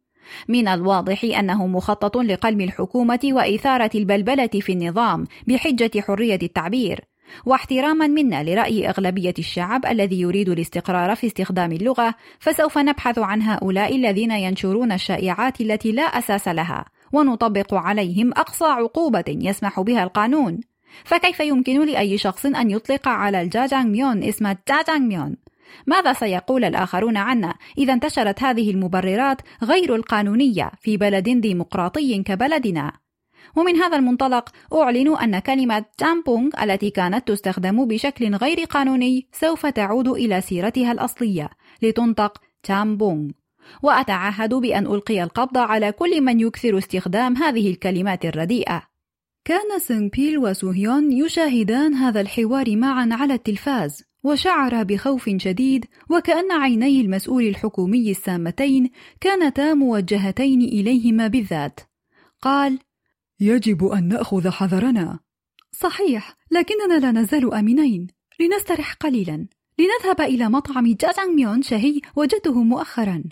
من 0.48 0.68
الواضح 0.68 1.24
أنه 1.24 1.68
مخطط 1.68 2.18
لقلم 2.18 2.62
الحكومة 2.62 3.20
وإثارة 3.24 3.92
البلبلة 3.96 4.48
في 4.48 4.72
النظام 4.72 5.26
بحجة 5.48 6.02
حرية 6.02 6.40
التعبير 6.44 7.06
واحتراما 7.46 8.08
منا 8.08 8.44
لرأي 8.44 8.90
أغلبية 8.90 9.34
الشعب 9.40 9.86
الذي 9.86 10.22
يريد 10.22 10.50
الاستقرار 10.50 11.16
في 11.16 11.28
استخدام 11.28 11.72
اللغة 11.72 12.16
فسوف 12.40 12.78
نبحث 12.78 13.20
عن 13.20 13.42
هؤلاء 13.42 13.96
الذين 13.96 14.32
ينشرون 14.32 14.92
الشائعات 14.92 15.62
التي 15.62 15.92
لا 15.92 16.04
أساس 16.04 16.48
لها 16.48 16.86
ونطبق 17.14 17.74
عليهم 17.74 18.32
أقصى 18.32 18.66
عقوبة 18.66 19.24
يسمح 19.28 19.80
بها 19.80 20.04
القانون. 20.04 20.60
فكيف 21.04 21.40
يمكن 21.40 21.86
لأي 21.86 22.18
شخص 22.18 22.46
أن 22.46 22.72
يطلق 22.72 23.08
على 23.08 23.42
الجاجانغ 23.42 23.88
ميون 23.88 24.24
اسم 24.24 24.56
جاجانغ 24.70 25.00
ميون؟ 25.00 25.36
ماذا 25.88 26.14
سيقول 26.14 26.64
الآخرون 26.64 27.18
عنا؟ 27.18 27.56
إذا 27.78 27.94
انتشرت 27.94 28.44
هذه 28.44 28.72
المبررات 28.72 29.42
غير 29.64 29.96
القانونية 29.96 30.72
في 30.82 30.98
بلد 30.98 31.30
ديمقراطي 31.30 32.24
كبلدنا؟ 32.24 32.92
ومن 33.56 33.76
هذا 33.76 33.98
المنطلق 33.98 34.50
أعلن 34.74 35.18
أن 35.18 35.40
كلمة 35.40 35.86
جامبونغ 36.00 36.50
التي 36.64 36.90
كانت 36.90 37.28
تستخدم 37.28 37.86
بشكل 37.86 38.36
غير 38.36 38.64
قانوني 38.64 39.28
سوف 39.32 39.66
تعود 39.66 40.08
إلى 40.08 40.42
سيرتها 40.42 40.92
الأصلية 40.92 41.50
لتنطق 41.82 42.42
جامبونغ. 42.70 43.32
وأتعهد 43.84 44.54
بأن 44.54 44.86
ألقي 44.86 45.24
القبض 45.24 45.58
على 45.58 45.92
كل 45.92 46.22
من 46.22 46.40
يكثر 46.40 46.78
استخدام 46.78 47.38
هذه 47.38 47.72
الكلمات 47.72 48.26
الرديئة. 48.26 48.84
كان 49.46 49.80
سينغ 49.80 50.50
وسوهيون 50.50 51.12
يشاهدان 51.12 51.94
هذا 51.94 52.22
الحوار 52.22 52.76
معا 52.76 53.10
على 53.12 53.34
التلفاز. 53.34 54.04
وشعر 54.26 54.84
بخوف 54.84 55.30
شديد 55.38 55.86
وكأن 56.10 56.52
عيني 56.52 57.02
المسؤول 57.02 57.44
الحكومي 57.48 58.12
السامتين 58.12 58.90
كانتا 59.22 59.74
موجهتين 59.74 60.62
إليهما 60.62 61.28
بالذات. 61.28 61.80
قال 62.42 62.80
يجب 63.40 63.86
أن 63.86 64.08
نأخذ 64.08 64.50
حذرنا. 64.50 65.20
صحيح 65.72 66.38
لكننا 66.52 67.00
لا 67.00 67.12
نزال 67.12 67.54
آمنين. 67.54 68.08
لنسترح 68.40 68.94
قليلا. 68.94 69.48
لنذهب 69.80 70.22
إلى 70.22 70.50
مطعم 70.50 70.86
جاجانغ 70.86 71.32
ميون 71.36 71.62
شهي 71.62 72.02
وجدته 72.16 72.64
مؤخرا. 72.64 73.24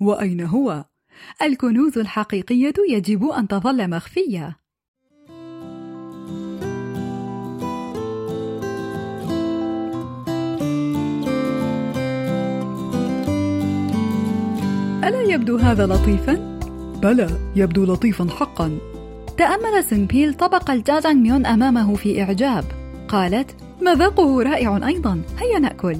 وأين 0.00 0.40
هو؟ 0.40 0.84
الكنوز 1.42 1.98
الحقيقية 1.98 2.74
يجب 2.88 3.24
أن 3.24 3.48
تظل 3.48 3.90
مخفية. 3.90 4.59
ألا 15.10 15.22
يبدو 15.34 15.56
هذا 15.56 15.86
لطيفا؟ 15.86 16.34
بلى 17.02 17.28
يبدو 17.56 17.84
لطيفا 17.84 18.26
حقا. 18.30 18.78
تأمل 19.38 19.84
سنبيل 19.84 20.34
طبق 20.34 20.70
الجاجانغ 20.70 21.20
ميون 21.20 21.46
أمامه 21.46 21.94
في 21.94 22.22
إعجاب. 22.22 22.64
قالت 23.08 23.56
مذاقه 23.82 24.42
رائع 24.42 24.86
أيضا. 24.86 25.22
هيا 25.38 25.58
نأكل. 25.58 25.96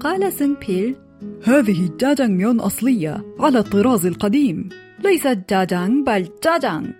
قال 0.00 0.32
سنبيل 0.32 0.96
هذه 1.44 1.90
جاجانغ 2.00 2.30
ميون 2.36 2.60
أصلية 2.60 3.24
على 3.40 3.58
الطراز 3.58 4.06
القديم. 4.06 4.68
ليست 5.04 5.38
جاجانغ 5.50 6.04
بل 6.04 6.28
جاجانغ 6.44 6.99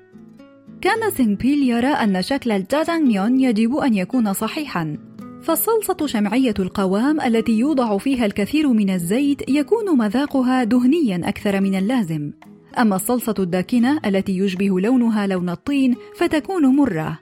كان 0.80 1.10
سينبيل 1.10 1.68
يرى 1.68 1.86
أن 1.86 2.22
شكل 2.22 2.50
الجاجانغ 2.50 3.06
ميون 3.06 3.40
يجب 3.40 3.76
أن 3.76 3.94
يكون 3.94 4.32
صحيحا. 4.32 4.98
فالصلصة 5.42 6.06
شمعية 6.06 6.54
القوام 6.58 7.20
التي 7.20 7.52
يوضع 7.52 7.98
فيها 7.98 8.26
الكثير 8.26 8.68
من 8.68 8.90
الزيت 8.90 9.48
يكون 9.48 9.98
مذاقها 9.98 10.64
دهنيا 10.64 11.20
أكثر 11.24 11.60
من 11.60 11.74
اللازم. 11.74 12.32
أما 12.78 12.96
الصلصة 12.96 13.34
الداكنة 13.38 14.00
التي 14.06 14.38
يشبه 14.38 14.80
لونها 14.80 15.26
لون 15.26 15.50
الطين 15.50 15.96
فتكون 16.16 16.76
مرة. 16.76 17.18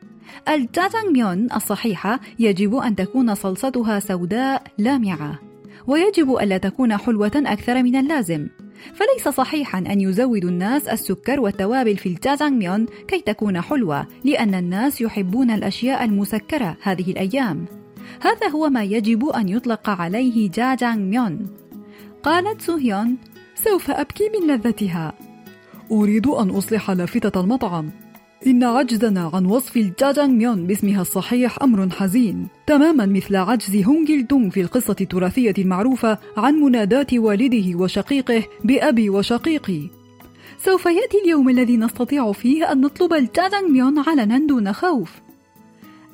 الجاجانغ 0.48 1.10
ميون 1.12 1.48
الصحيحة 1.56 2.20
يجب 2.38 2.74
أن 2.74 2.96
تكون 2.96 3.34
صلصتها 3.34 4.00
سوداء 4.00 4.62
لامعة. 4.78 5.38
ويجب 5.86 6.36
ألا 6.36 6.58
تكون 6.58 6.96
حلوة 6.96 7.32
أكثر 7.36 7.82
من 7.82 7.96
اللازم. 7.96 8.48
فليس 8.94 9.28
صحيحا 9.28 9.78
أن 9.78 10.00
يزود 10.00 10.44
الناس 10.44 10.88
السكر 10.88 11.40
والتوابل 11.40 11.96
في 11.96 12.08
الجاجانغ 12.08 12.56
ميون 12.56 12.86
كي 13.08 13.20
تكون 13.20 13.60
حلوة 13.60 14.06
لأن 14.24 14.54
الناس 14.54 15.00
يحبون 15.00 15.50
الأشياء 15.50 16.04
المسكرة 16.04 16.76
هذه 16.82 17.10
الأيام. 17.10 17.64
هذا 18.20 18.48
هو 18.48 18.68
ما 18.68 18.84
يجب 18.84 19.26
أن 19.26 19.48
يطلق 19.48 19.90
عليه 19.90 20.50
جاجانغ 20.50 20.98
ميون 20.98 21.46
قالت 22.22 22.62
سوهيون 22.62 23.16
سوف 23.54 23.90
أبكي 23.90 24.24
من 24.28 24.46
لذتها. 24.46 25.12
أريد 25.90 26.26
أن 26.26 26.50
أصلح 26.50 26.90
لافتة 26.90 27.40
المطعم. 27.40 27.90
إن 28.46 28.64
عجزنا 28.64 29.30
عن 29.34 29.46
وصف 29.46 29.76
الجاجانغ 29.76 30.32
ميون 30.32 30.66
باسمها 30.66 31.02
الصحيح 31.02 31.62
أمر 31.62 31.90
حزين. 31.90 32.48
تماما 32.66 33.06
مثل 33.06 33.36
عجز 33.36 33.76
هونجيل 33.84 34.26
دونغ 34.26 34.50
في 34.50 34.60
القصة 34.60 34.96
التراثية 35.00 35.54
المعروفة 35.58 36.18
عن 36.36 36.54
مناداة 36.54 37.06
والده 37.12 37.78
وشقيقه 37.78 38.42
بأبي 38.64 39.10
وشقيقي. 39.10 39.90
سوف 40.58 40.86
يأتي 40.86 41.18
اليوم 41.24 41.48
الذي 41.48 41.76
نستطيع 41.76 42.32
فيه 42.32 42.72
أن 42.72 42.80
نطلب 42.80 43.12
الجاجانغ 43.12 43.68
ميون 43.68 43.98
علنا 43.98 44.38
دون 44.38 44.72
خوف. 44.72 45.12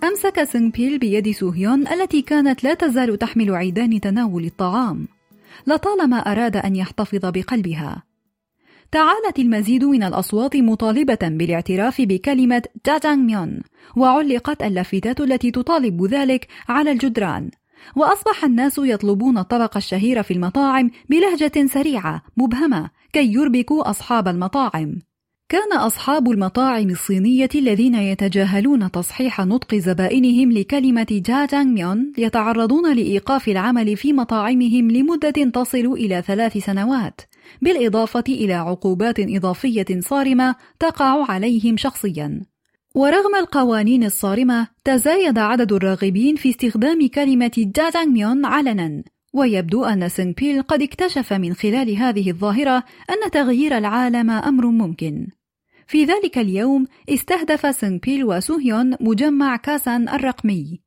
أمسك 0.04 0.44
سينغ 0.44 0.70
بيل 0.70 0.98
بيد 0.98 1.30
سوهيون 1.30 1.88
التي 1.88 2.22
كانت 2.22 2.64
لا 2.64 2.74
تزال 2.74 3.18
تحمل 3.18 3.54
عيدان 3.54 4.00
تناول 4.00 4.44
الطعام. 4.44 5.08
لطالما 5.66 6.16
أراد 6.16 6.56
أن 6.56 6.76
يحتفظ 6.76 7.20
بقلبها. 7.24 8.02
تعالت 8.94 9.38
المزيد 9.38 9.84
من 9.84 10.02
الأصوات 10.02 10.56
مطالبة 10.56 11.18
بالاعتراف 11.22 12.00
بكلمة 12.00 12.62
جاجانغ 12.86 13.22
ميون 13.22 13.60
وعلقت 13.96 14.62
اللافتات 14.62 15.20
التي 15.20 15.50
تطالب 15.50 16.04
ذلك 16.04 16.48
على 16.68 16.92
الجدران. 16.92 17.50
وأصبح 17.96 18.44
الناس 18.44 18.78
يطلبون 18.78 19.38
الطبق 19.38 19.76
الشهير 19.76 20.22
في 20.22 20.34
المطاعم 20.34 20.90
بلهجة 21.08 21.66
سريعة 21.66 22.22
مبهمة 22.36 22.90
كي 23.12 23.32
يربكوا 23.32 23.90
أصحاب 23.90 24.28
المطاعم. 24.28 24.98
كان 25.48 25.72
أصحاب 25.72 26.30
المطاعم 26.30 26.90
الصينية 26.90 27.48
الذين 27.54 27.94
يتجاهلون 27.94 28.90
تصحيح 28.90 29.40
نطق 29.40 29.74
زبائنهم 29.74 30.52
لكلمة 30.52 31.06
جاجانغ 31.10 31.72
ميون 31.72 32.12
يتعرضون 32.18 32.94
لإيقاف 32.96 33.48
العمل 33.48 33.96
في 33.96 34.12
مطاعمهم 34.12 34.90
لمدة 34.90 35.30
تصل 35.30 35.92
إلى 35.92 36.22
ثلاث 36.22 36.58
سنوات 36.58 37.20
بالإضافة 37.62 38.24
إلى 38.28 38.54
عقوبات 38.54 39.14
إضافية 39.18 40.00
صارمة 40.00 40.54
تقع 40.80 41.30
عليهم 41.30 41.76
شخصيا. 41.76 42.40
ورغم 42.94 43.34
القوانين 43.34 44.04
الصارمة 44.04 44.68
تزايد 44.84 45.38
عدد 45.38 45.72
الراغبين 45.72 46.36
في 46.36 46.50
استخدام 46.50 47.08
كلمة 47.08 47.52
جاجانغ 47.56 48.06
ميون 48.06 48.44
علنا. 48.44 49.04
ويبدو 49.34 49.84
أن 49.84 50.08
سينغ 50.08 50.32
بيل 50.32 50.62
قد 50.62 50.82
اكتشف 50.82 51.32
من 51.32 51.54
خلال 51.54 51.96
هذه 51.96 52.30
الظاهرة 52.30 52.84
أن 53.10 53.30
تغيير 53.30 53.78
العالم 53.78 54.30
أمر 54.30 54.66
ممكن 54.66 55.26
في 55.86 56.04
ذلك 56.04 56.38
اليوم 56.38 56.86
استهدف 57.08 57.76
سينغ 57.76 57.98
بيل 57.98 58.24
وسوهيون 58.24 58.96
مجمع 59.00 59.56
كاسان 59.56 60.08
الرقمي 60.08 60.80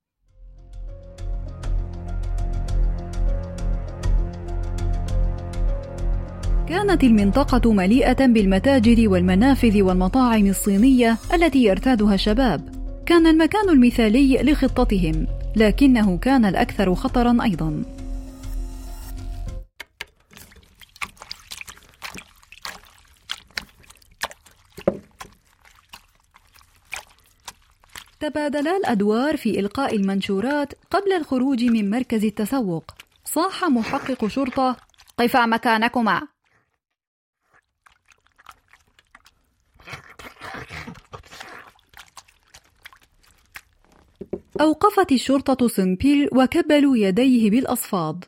كانت 6.70 7.04
المنطقة 7.04 7.74
مليئة 7.74 8.26
بالمتاجر 8.26 9.10
والمنافذ 9.10 9.82
والمطاعم 9.82 10.48
الصينية 10.48 11.18
التي 11.34 11.64
يرتادها 11.64 12.14
الشباب. 12.14 12.70
كان 13.06 13.28
المكان 13.28 13.70
المثالي 13.70 14.38
لخطتهم، 14.38 15.28
لكنه 15.56 16.18
كان 16.18 16.46
الأكثر 16.46 16.96
خطرًا 16.96 17.38
أيضًا. 17.44 17.97
تبادلا 28.38 28.78
الأدوار 28.78 29.38
في 29.38 29.60
إلقاء 29.60 29.96
المنشورات 29.96 30.74
قبل 30.92 31.14
الخروج 31.14 31.64
من 31.64 31.90
مركز 31.90 32.26
التسوق. 32.26 32.92
صاح 33.26 33.64
محقق 33.64 34.28
شرطة: 34.28 34.78
قفا 35.20 35.46
مكانكما 35.46 36.28
أوقفت 44.62 45.12
الشرطة 45.12 45.68
سنبيل 45.68 46.30
وكبلوا 46.34 46.98
يديه 46.98 47.50
بالأصفاد. 47.50 48.26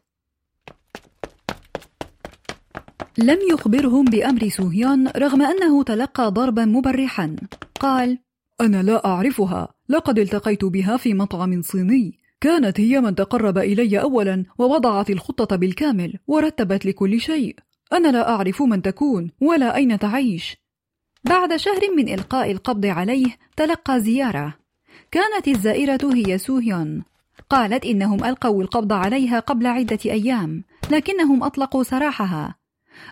لم 3.18 3.40
يخبرهم 3.52 4.06
بأمر 4.06 4.50
سوهيون 4.50 5.08
رغم 5.08 5.42
أنه 5.42 5.84
تلقى 5.84 6.32
ضربا 6.32 6.66
مبرحا. 6.66 7.36
قال 7.80 8.20
أنا 8.62 8.84
لا 8.84 9.06
أعرفها 9.06 9.79
لقد 9.90 10.20
التقيت 10.20 10.66
بها 10.66 10.98
في 10.98 11.14
مطعم 11.14 11.62
صيني. 11.62 12.20
كانت 12.42 12.80
هي 12.80 13.02
من 13.02 13.16
تقرب 13.16 13.58
إلي 13.58 14.02
أولا 14.02 14.46
ووضعت 14.58 15.10
الخطة 15.10 15.56
بالكامل 15.56 16.14
ورتبت 16.28 16.86
لكل 16.86 17.22
شيء. 17.22 17.56
أنا 17.94 18.08
لا 18.08 18.30
أعرف 18.30 18.62
من 18.62 18.82
تكون 18.82 19.32
ولا 19.42 19.76
أين 19.76 20.00
تعيش. 20.00 20.58
بعد 21.24 21.56
شهر 21.56 21.82
من 21.98 22.10
إلقاء 22.10 22.52
القبض 22.52 22.86
عليه 22.86 23.38
تلقى 23.56 24.00
زيارة. 24.00 24.54
كانت 25.12 25.48
الزائرة 25.48 26.14
هي 26.14 26.38
سوهيون 26.38 27.04
قالت 27.50 27.86
إنهم 27.86 28.24
ألقوا 28.24 28.64
القبض 28.64 28.94
عليها 28.94 29.40
قبل 29.40 29.68
عدة 29.68 30.00
أيام 30.06 30.64
لكنهم 30.92 31.44
أطلقوا 31.44 31.84
سراحها. 31.84 32.59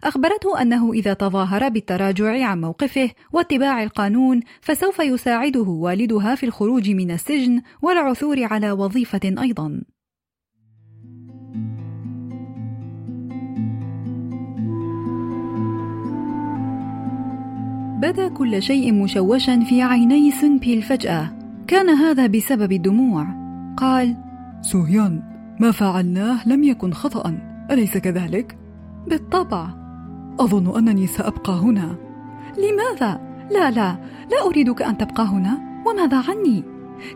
أخبرته 0.04 0.62
أنه 0.62 0.94
إذا 0.94 1.14
تظاهر 1.14 1.70
بالتراجع 1.70 2.46
عن 2.46 2.62
موقفه 2.62 3.10
واتباع 3.34 3.84
القانون 3.84 4.42
فسوف 4.62 5.00
يساعده 5.00 5.70
والدها 5.70 6.36
في 6.36 6.46
الخروج 6.46 6.90
من 6.90 7.12
السجن 7.12 7.62
والعثور 7.82 8.44
على 8.44 8.72
وظيفة 8.72 9.20
أيضا. 9.42 9.82
بدا 18.02 18.28
كل 18.28 18.62
شيء 18.62 18.94
مشوشا 18.94 19.60
في 19.60 19.82
عيني 19.82 20.32
سنبيل 20.32 20.82
فجأة 20.82 21.38
كان 21.68 21.90
هذا 21.90 22.28
بسبب 22.28 22.72
الدموع. 22.72 23.28
قال 23.78 24.18
سوهيان 24.62 25.22
ما 25.60 25.72
فعلناه 25.72 26.48
لم 26.48 26.64
يكن 26.64 26.94
خطأ 26.94 27.38
أليس 27.72 27.98
كذلك؟ 27.98 28.57
بالطبع. 29.08 29.68
أظن 30.40 30.78
أنني 30.78 31.08
سأبقى 31.08 31.54
هنا. 31.54 31.96
لماذا؟ 32.58 33.22
لا 33.52 33.72
لا 33.72 33.98
لا 34.32 34.46
أريدك 34.46 34.82
أن 34.82 34.98
تبقى 34.98 35.24
هنا. 35.24 35.84
وماذا 35.86 36.24
عني؟ 36.30 36.64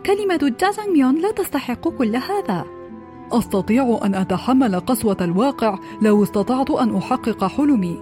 كلمة 0.06 0.54
جازانغ 0.60 0.92
ميون 0.92 1.16
لا 1.16 1.32
تستحق 1.32 1.88
كل 1.88 2.16
هذا. 2.16 2.66
أستطيع 3.32 4.00
أن 4.04 4.16
أتحمل 4.16 4.80
قسوة 4.80 5.18
الواقع 5.22 5.80
لو 6.02 6.24
استطعت 6.24 6.72
أن 6.72 6.96
أحقق 6.96 7.46
حلمي. 7.46 7.98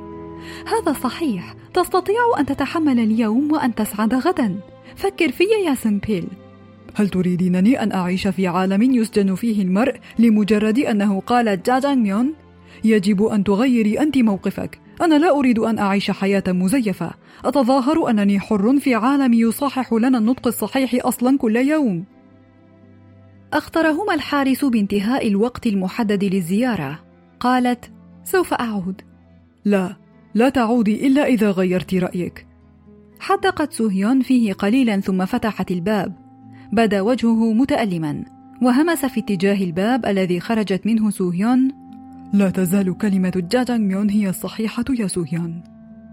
هذا 0.68 0.94
صحيح. 0.94 1.56
تستطيع 1.74 2.22
أن 2.40 2.46
تتحمل 2.46 3.00
اليوم 3.00 3.52
وأن 3.52 3.76
تسعد 3.76 4.14
غدا. 4.14 4.60
فكر 4.96 5.32
في 5.32 5.44
يا 5.66 5.76
سنبيل. 5.76 6.28
هل 6.96 7.10
تريدينني 7.10 7.84
أن 7.84 7.92
أعيش 7.92 8.28
في 8.28 8.48
عالم 8.48 8.82
يسجن 8.82 9.36
فيه 9.36 9.62
المرء 9.62 9.96
لمجرد 10.20 10.80
أنه 10.80 11.20
قال 11.20 11.64
جاجانغميون؟ 11.64 12.34
يجب 12.84 13.24
أن 13.24 13.44
تغيري 13.44 14.00
أنت 14.00 14.18
موقفك. 14.18 14.80
أنا 15.02 15.16
لا 15.16 15.32
أريد 15.32 15.60
أن 15.60 15.80
أعيش 15.80 16.12
حياة 16.12 16.44
مزيفة. 16.48 17.12
أتظاهر 17.46 18.10
أنني 18.10 18.40
حر 18.40 18.80
في 18.80 18.96
عالم 18.96 19.34
يصحح 19.34 19.94
لنا 19.94 20.18
النطق 20.18 20.48
الصحيح 20.48 21.06
أصلا 21.06 21.38
كل 21.38 21.56
يوم. 21.56 22.06
أخطرهما 23.54 24.14
الحارس 24.14 24.66
بانتهاء 24.66 25.28
الوقت 25.28 25.68
المحدد 25.68 26.24
للزيارة. 26.24 27.00
قالت 27.40 27.92
سوف 28.24 28.54
أعود. 28.54 29.02
لا 29.66 29.96
لا 30.34 30.50
تعودي 30.50 31.08
إلا 31.08 31.26
إذا 31.26 31.52
غيرت 31.52 31.96
رأيك. 31.96 32.48
حدقت 33.20 33.74
سوهيون 33.74 34.22
فيه 34.22 34.54
قليلا 34.54 35.00
ثم 35.00 35.26
فتحت 35.26 35.72
الباب. 35.72 36.16
بدا 36.74 37.02
وجهه 37.02 37.54
متألما 37.54 38.26
وهمس 38.62 39.06
في 39.06 39.20
اتجاه 39.20 39.64
الباب 39.64 40.06
الذي 40.06 40.40
خرجت 40.40 40.86
منه 40.86 41.10
سوهيون 41.10 41.79
لا 42.34 42.50
تزال 42.50 42.98
كلمة 42.98 43.34
جاجانغ 43.52 44.12
هي 44.12 44.30
الصحيحة 44.30 44.86
يا 44.90 45.08
سوهيون 45.08 45.64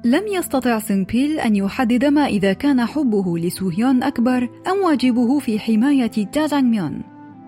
لم 0.04 0.26
يستطع 0.26 0.78
سينغ 0.78 1.14
بيل 1.14 1.40
أن 1.40 1.56
يحدد 1.56 2.04
ما 2.04 2.26
إذا 2.26 2.52
كان 2.52 2.84
حبه 2.84 3.38
لسوهيون 3.38 4.02
أكبر 4.02 4.48
أم 4.66 4.84
واجبه 4.84 5.38
في 5.38 5.58
حماية 5.58 6.10
جاجانغ 6.34 6.90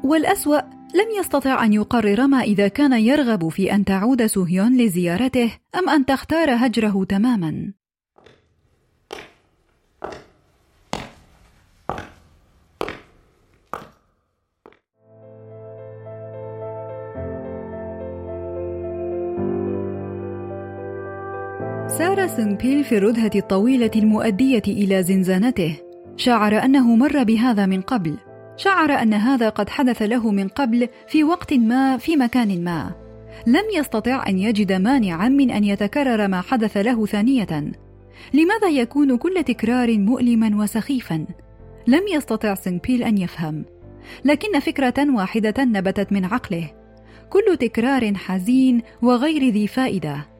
والأسوأ 0.04 0.61
لم 0.94 1.20
يستطع 1.20 1.64
أن 1.64 1.72
يقرر 1.72 2.26
ما 2.26 2.40
إذا 2.40 2.68
كان 2.68 2.92
يرغب 2.92 3.48
في 3.48 3.74
أن 3.74 3.85
تعود 3.85 4.26
سوهيون 4.26 4.76
لزيارته 4.76 5.52
أم 5.74 5.88
أن 5.88 6.07
تختار 6.07 6.50
هجره 6.50 7.04
تماما. 7.04 7.72
سار 21.98 22.26
سنبيل 22.26 22.84
في 22.84 22.96
الردهة 22.98 23.30
الطويلة 23.34 23.90
المؤدية 23.96 24.62
إلى 24.66 25.02
زنزانته. 25.02 25.76
شعر 26.16 26.64
أنه 26.64 26.96
مر 26.96 27.22
بهذا 27.22 27.66
من 27.66 27.80
قبل. 27.80 28.16
شعر 28.56 28.92
أن 28.92 29.14
هذا 29.14 29.48
قد 29.48 29.68
حدث 29.68 30.02
له 30.02 30.30
من 30.30 30.48
قبل 30.48 30.88
في 31.08 31.24
وقت 31.24 31.54
ما 31.54 31.96
في 31.96 32.16
مكان 32.16 32.64
ما. 32.64 32.94
لم 33.46 33.62
يستطع 33.76 34.24
أن 34.28 34.38
يجد 34.38 34.72
مانعا 34.72 35.28
من 35.28 35.50
أن 35.50 35.64
يتكرر 35.64 36.28
ما 36.28 36.40
حدث 36.40 36.76
له 36.76 37.06
ثانية. 37.06 37.72
لماذا 38.34 38.68
يكون 38.68 39.16
كل 39.16 39.42
تكرار 39.46 39.98
مؤلما 39.98 40.62
وسخيفا؟ 40.62 41.26
لم 41.87 42.02
يستطع 42.14 42.54
سنبيل 42.54 43.02
أن 43.02 43.18
يفهم. 43.18 43.64
لكن 44.24 44.61
فكرة 44.61 45.14
واحدة 45.16 45.64
نبتت 45.64 46.12
من 46.12 46.24
عقله. 46.24 46.70
كل 47.30 47.56
تكرار 47.56 48.14
حزين 48.14 48.82
وغير 49.02 49.52
ذي 49.52 49.66
فائدة. 49.66 50.38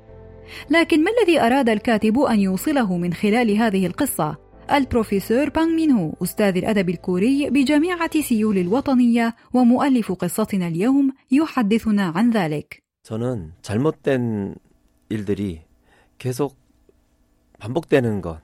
لكن 0.70 1.04
ما 1.04 1.12
الذي 1.12 1.42
اراد 1.42 1.70
الكاتب 1.70 2.20
ان 2.20 2.40
يوصله 2.40 2.98
من 2.98 3.14
خلال 3.14 3.58
هذه 3.58 3.88
القصه 3.88 4.38
البروفيسور 4.72 5.50
بانغ 5.50 5.68
مينهو 5.68 6.14
أستاذ 6.24 6.58
الأدب 6.58 6.90
الكوري 6.90 7.50
بجامعة 7.50 8.22
سيول 8.22 8.58
الوطنية 8.58 9.36
ومؤلف 9.54 10.12
قصتنا 10.12 10.68
اليوم 10.68 11.14
يحدثنا 11.32 12.14
عن 12.16 12.32
ذلك. 12.32 12.84
저는 13.04 13.52
잘못된 13.62 14.56
일들이 15.10 15.62
계속 16.18 16.56
반복되는 17.60 18.22
것 18.22 18.42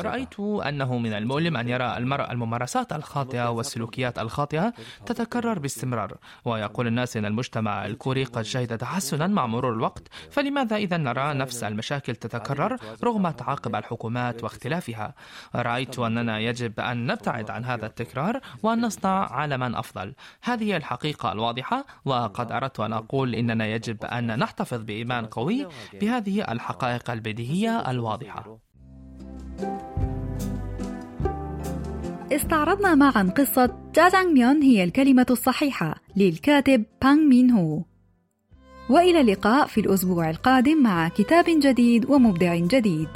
رأيت 0.00 0.40
أنه 0.40 0.98
من 0.98 1.12
المؤلم 1.12 1.56
أن 1.56 1.68
يرى 1.68 1.96
المرء 1.96 2.30
الممارسات 2.32 2.92
الخاطئة 2.92 3.50
والسلوكيات 3.50 4.18
الخاطئة 4.18 4.72
تتكرر 5.06 5.58
باستمرار. 5.58 6.16
ويقول 6.44 6.86
الناس 6.86 7.16
أن 7.16 7.24
المجتمع 7.24 7.86
الكوري 7.86 8.24
قد 8.24 8.42
شهد 8.42 8.78
تحسنا 8.78 9.26
مع 9.26 9.46
مرور 9.46 9.72
الوقت 9.72 10.08
فلماذا 10.30 10.76
إذا 10.76 10.96
نرى 10.96 11.34
نفس 11.34 11.64
المشاكل 11.64 12.16
تتكرر 12.16 12.76
رغم 13.04 13.30
تعاقب 13.30 13.76
الحكومات 13.76 14.44
واختلافها؟ 14.44 15.14
رأيت 15.54 15.98
أننا 15.98 16.38
يجب 16.38 16.80
أن 16.80 17.06
نبتعد 17.06 17.50
عن 17.50 17.64
هذا 17.64 17.86
التكرار 17.86 18.40
وأن 18.62 18.80
نصنع 18.80 19.32
عالما 19.32 19.78
أفضل. 19.78 20.14
هذه 20.42 20.76
الحقيقة 20.76 21.32
الواضحة 21.32 21.84
وقد 22.04 22.52
أردت 22.52 22.80
أن 22.80 22.92
أقول 22.92 23.34
إننا 23.34 23.66
يجب 23.66 24.04
أن 24.04 24.38
نحتفظ 24.38 24.82
بإيمان 24.82 25.26
قوي 25.26 25.66
بهذه 26.00 26.52
الحقائق 26.52 27.10
البديهية 27.10 27.90
الواضحة. 27.90 28.63
استعرضنا 32.32 32.94
معا 32.94 33.32
قصة 33.36 33.78
جاجانغميون 33.94 34.62
هي 34.62 34.84
الكلمة 34.84 35.26
الصحيحة 35.30 35.94
للكاتب 36.16 36.84
بانغ 37.02 37.20
مين 37.20 37.50
هو. 37.50 37.82
وإلى 38.90 39.20
اللقاء 39.20 39.66
في 39.66 39.80
الأسبوع 39.80 40.30
القادم 40.30 40.82
مع 40.82 41.08
كتاب 41.08 41.44
جديد 41.48 42.10
ومبدع 42.10 42.56
جديد. 42.56 43.08